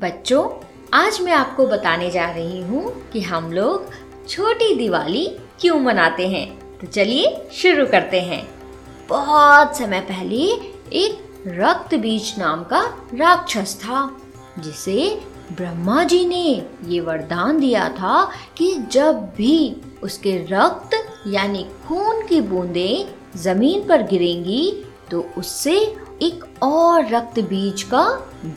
[0.00, 0.44] बच्चों,
[0.94, 3.90] आज मैं आपको बताने जा रही हूँ कि हम लोग
[4.28, 5.24] छोटी दिवाली
[5.60, 6.46] क्यों मनाते हैं।
[6.78, 8.42] तो चलिए शुरू करते हैं।
[9.08, 10.36] बहुत समय पहले
[10.96, 12.80] एक रक्त बीज नाम का
[13.14, 14.10] राक्षस था,
[14.58, 15.20] जिसे
[15.52, 16.44] ब्रह्मा जी ने
[16.86, 18.22] ये वरदान दिया था
[18.58, 20.96] कि जब भी उसके रक्त
[21.26, 24.72] यानी खून की बूंदें ज़मीन पर गिरेंगी
[25.10, 25.76] तो उससे
[26.22, 28.04] एक और रक्त बीज का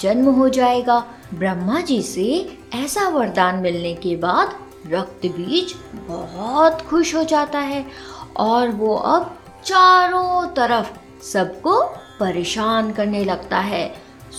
[0.00, 1.04] जन्म हो जाएगा।
[1.34, 4.58] ब्रह्मा जी से ऐसा वरदान मिलने के बाद
[4.92, 7.86] रक्त बीज बहुत खुश हो जाता है
[8.36, 11.82] और वो अब चारों तरफ़ सबको
[12.20, 13.94] परेशान करने लगता है।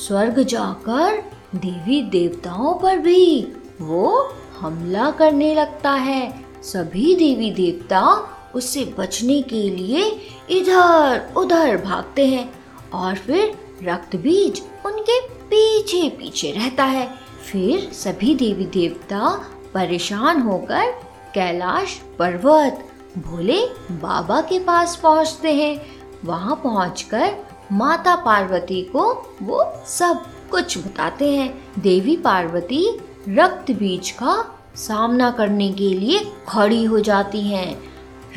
[0.08, 1.24] स्वर्ग जाकर
[1.56, 9.70] देवी देवताओं पर भी वो हमला करने लगता है। सभी देवी देवता उससे बचने के
[9.70, 12.54] लिए इधर उधर भागते हैं
[12.94, 15.20] और फिर रक्त बीज उनके
[15.54, 17.06] पीछे पीछे रहता है।
[17.46, 19.30] फिर सभी देवी देवता
[19.74, 20.92] परेशान होकर
[21.34, 22.80] कैलाश पर्वत
[23.18, 23.60] भोले
[23.92, 25.82] बाबा के पास पहुँचते हैं।
[26.26, 27.36] वहाँ पहुंचकर
[27.72, 29.04] माता पार्वती को
[29.42, 32.86] वो सब कुछ बताते हैं। देवी पार्वती
[33.30, 34.36] रक्त बीज का
[34.78, 37.82] सामना करने के लिए खड़ी हो जाती हैं।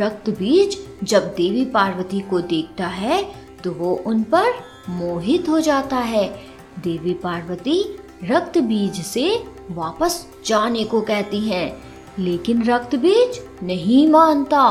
[0.00, 3.22] रक्त बीज जब देवी पार्वती को देखता है
[3.64, 4.52] तो वो उन पर
[4.88, 6.28] मोहित हो जाता है।
[6.78, 11.82] देवी पार्वती रक्त बीज से वापस जाने को कहती हैं,
[12.18, 14.62] लेकिन रक्त बीज नहीं मानता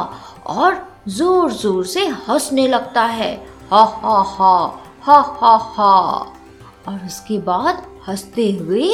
[0.47, 3.35] और ज़ोर ज़ोर से हंसने लगता है।
[3.71, 5.95] हा हा हा हा हा हा।
[6.87, 8.89] और उसके बाद हँसते हुए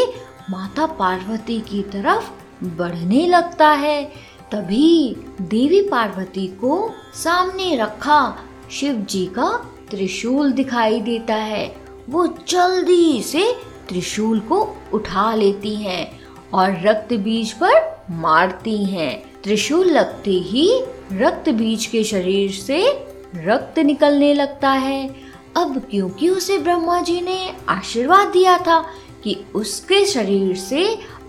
[0.50, 2.30] माता पार्वती की तरफ़
[2.78, 4.04] बढ़ने लगता है।
[4.52, 8.38] तभी देवी पार्वती को सामने रखा
[8.72, 9.50] शिव जी का
[9.90, 11.81] त्रिशूल दिखाई देता है।
[12.12, 13.52] वो जल्दी से
[13.90, 14.58] त्रिशूल को
[14.94, 16.22] उठा लेती हैं
[16.54, 20.68] और रक्त बीज पर मारती हैं। त्रिशूल लगते ही
[21.14, 22.86] रक्त बीज के शरीर से
[23.36, 25.08] रक्त निकलने लगता है।
[25.58, 28.80] अब क्योंकि उसे ब्रह्मा जी ने आशीर्वाद दिया था
[29.24, 30.86] कि उसके शरीर से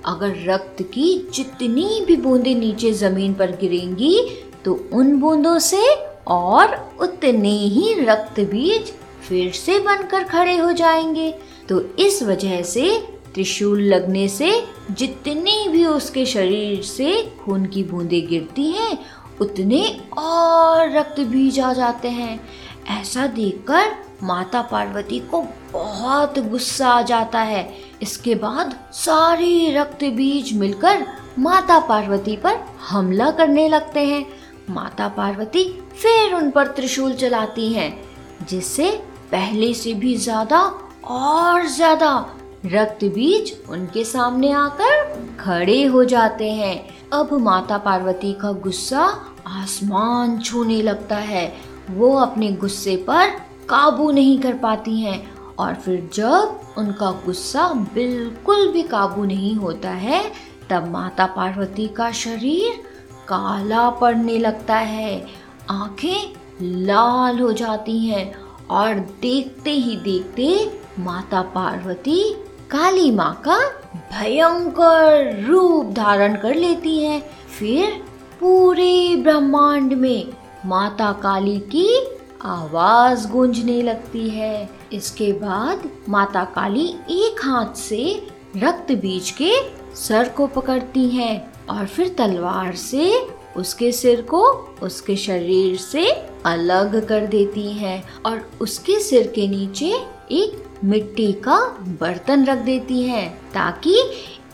[0.06, 4.16] अगर रक्त की जितनी भी बूंदें नीचे ज़मीन पर गिरेंगी
[4.64, 5.82] तो उन बूंदों से
[6.28, 8.92] और उतने ही रक्त बीज
[9.28, 11.34] फिर से बनकर खड़े हो जाएँगे।
[11.68, 18.28] तो इस वजह से त्रिशूल लगने से जितनी भी उसके शरीर से खून की बूंदें
[18.28, 18.98] गिरती हैं,
[19.40, 22.48] उतने और रक्त बीज आ जाते हैं।
[23.00, 30.56] ऐसा देखकर माता पार्वती को बहुत गुस्सा आ जाता है। इसके बाद सारे रक्त बीज
[30.56, 31.06] मिलकर
[31.38, 34.26] माता पार्वती पर हमला करने लगते हैं।
[34.70, 35.64] माता पार्वती
[36.02, 38.04] फिर उन पर त्रिशूल चलाती हैं,
[38.48, 40.60] जिससे पहले से भी ज़्यादा
[41.10, 42.14] और ज़्यादा
[42.66, 46.76] रक्त बीज उनके सामने आकर खड़े हो जाते हैं।
[47.12, 49.04] अब माता पार्वती का गुस्सा
[49.46, 51.52] आसमान छूने लगता है।
[51.90, 53.30] वो अपने गुस्से पर
[53.68, 55.22] काबू नहीं कर पाती हैं
[55.58, 60.22] और फिर जब उनका गुस्सा बिल्कुल भी काबू नहीं होता है,
[60.70, 62.82] तब माता पार्वती का शरीर
[63.28, 65.26] काला पड़ने लगता है।
[65.70, 68.32] आँखें लाल हो जाती हैं
[68.72, 70.46] और देखते ही देखते
[70.98, 72.22] माता पार्वती
[72.70, 73.58] काली माँ का
[74.12, 77.20] भयंकर रूप धारण कर लेती हैं।
[77.58, 77.90] फिर
[78.40, 80.32] पूरे ब्रह्मांड में
[80.66, 81.88] माता काली की
[82.44, 88.04] आवाज़ गूंजने लगती है। इसके बाद माता काली एक हाथ से
[88.56, 89.52] रक्त बीज के
[89.96, 93.12] सर को पकड़ती हैं और फिर तलवार से
[93.56, 94.42] उसके सिर को
[94.82, 96.10] उसके शरीर से
[96.44, 99.90] अलग कर देती हैं और उसके सिर के नीचे
[100.30, 101.58] एक मिट्टी का
[102.00, 103.96] बर्तन रख देती हैं ताकि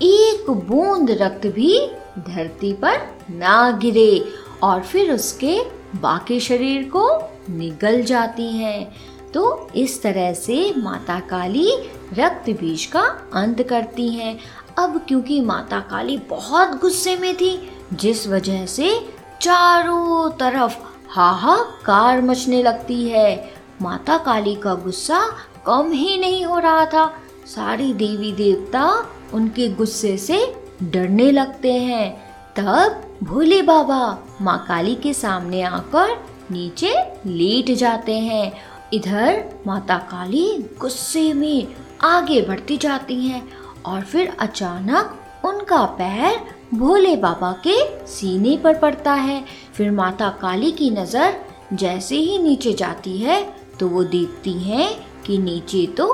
[0.03, 1.78] एक बूंद रक्त भी
[2.19, 3.00] धरती पर
[3.31, 4.25] ना गिरे
[4.62, 5.60] और फिर उसके
[5.97, 7.09] बाकी शरीर को
[7.50, 8.97] निगल जाती हैं।
[9.34, 11.70] तो इस तरह से माता काली
[12.19, 13.00] रक्त बीज का
[13.34, 14.38] अंत करती हैं।
[14.78, 19.08] अब क्योंकि माता काली बहुत गुस्से में थी, जिस वजह से
[19.41, 20.76] चारों तरफ़
[21.19, 25.20] हाहाकार मचने लगती है। माता काली का गुस्सा
[25.67, 27.06] कम ही नहीं हो रहा था।
[27.47, 35.15] सारी देवी देवता उनके गुस्से से डरने लगते हैं। तब भोले बाबा माँ काली के
[35.15, 36.17] सामने आकर
[36.50, 36.94] नीचे
[37.26, 38.53] लेट जाते हैं।
[38.93, 41.69] इधर माता काली गुस्से में
[42.03, 43.49] आगे बढ़ती जाती हैं
[43.87, 46.41] और फिर अचानक उनका पैर
[46.75, 49.44] भोले बाबा के सीने पर पड़ता है।
[49.78, 51.34] फिर माता काली की नज़र
[51.72, 53.42] जैसे ही नीचे जाती है
[53.80, 54.88] तो वो देखती हैं
[55.26, 56.06] कि नीचे तो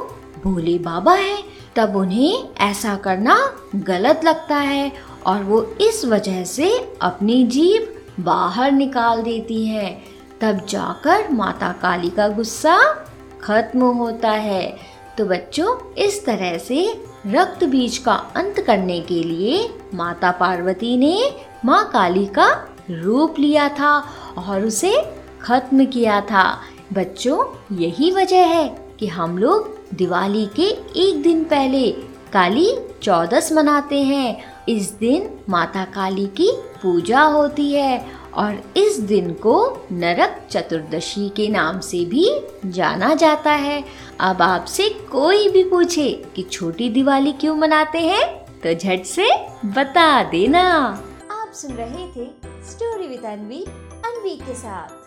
[0.44, 1.42] भोले बाबा हैं।
[1.76, 3.36] तब उन्हें ऐसा करना
[3.74, 4.92] गलत लगता है
[5.26, 6.68] और वो इस वजह से
[7.02, 7.86] अपनी जीभ
[8.20, 9.96] बाहर निकाल देती हैं।
[10.40, 12.76] तब जाकर माता काली का गुस्सा
[13.42, 14.76] खत्म होता है।
[15.18, 16.86] तो बच्चों, इस तरह से
[17.26, 21.18] रक्त बीज का अंत करने के लिए माता पार्वती ने
[21.64, 22.52] माँ काली का
[22.90, 23.98] रूप लिया था
[24.38, 24.96] और उसे
[25.42, 26.60] खत्म किया था।
[26.92, 27.44] बच्चों,
[27.76, 30.68] यही वजह है कि हम लोग दिवाली के
[31.00, 31.90] एक दिन पहले
[32.32, 32.68] काली
[33.02, 36.50] चौदस मनाते हैं। इस दिन माता काली की
[36.82, 39.56] पूजा होती है और इस दिन को
[39.92, 42.28] नरक चतुर्दशी के नाम से भी
[42.66, 43.84] जाना जाता है।
[44.20, 48.26] अब आपसे कोई भी पूछे कि छोटी दिवाली क्यों मनाते हैं
[48.64, 49.28] तो झट से
[49.66, 50.64] बता देना।
[51.30, 53.64] आप सुन रहे थे स्टोरी विद अनवी
[54.06, 55.03] अनवी के साथ।